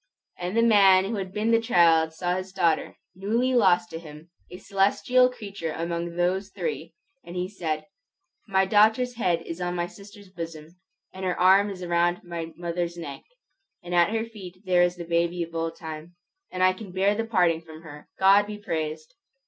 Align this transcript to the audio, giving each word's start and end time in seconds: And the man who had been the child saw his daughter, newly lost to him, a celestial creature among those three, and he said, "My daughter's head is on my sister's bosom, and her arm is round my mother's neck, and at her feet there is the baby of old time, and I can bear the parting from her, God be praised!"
And 0.39 0.57
the 0.57 0.63
man 0.63 1.05
who 1.05 1.17
had 1.17 1.31
been 1.31 1.51
the 1.51 1.61
child 1.61 2.11
saw 2.11 2.35
his 2.35 2.51
daughter, 2.51 2.97
newly 3.13 3.53
lost 3.53 3.91
to 3.91 3.99
him, 3.99 4.31
a 4.49 4.57
celestial 4.57 5.29
creature 5.29 5.73
among 5.73 6.15
those 6.15 6.49
three, 6.49 6.95
and 7.23 7.35
he 7.35 7.47
said, 7.47 7.85
"My 8.47 8.65
daughter's 8.65 9.13
head 9.17 9.43
is 9.43 9.61
on 9.61 9.75
my 9.75 9.85
sister's 9.85 10.29
bosom, 10.31 10.69
and 11.13 11.23
her 11.23 11.39
arm 11.39 11.69
is 11.69 11.85
round 11.85 12.23
my 12.23 12.51
mother's 12.57 12.97
neck, 12.97 13.21
and 13.83 13.93
at 13.93 14.09
her 14.09 14.25
feet 14.25 14.63
there 14.65 14.81
is 14.81 14.95
the 14.95 15.05
baby 15.05 15.43
of 15.43 15.53
old 15.53 15.75
time, 15.75 16.15
and 16.51 16.63
I 16.63 16.73
can 16.73 16.91
bear 16.91 17.13
the 17.13 17.23
parting 17.25 17.61
from 17.61 17.83
her, 17.83 18.09
God 18.17 18.47
be 18.47 18.57
praised!" 18.57 19.13